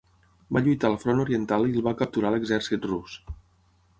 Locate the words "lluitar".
0.67-0.89